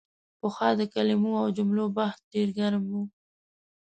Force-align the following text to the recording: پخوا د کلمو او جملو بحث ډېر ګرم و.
پخوا 0.39 0.69
د 0.79 0.81
کلمو 0.93 1.31
او 1.41 1.47
جملو 1.57 1.85
بحث 1.97 2.19
ډېر 2.33 2.47
ګرم 2.59 2.83
و. 2.91 2.93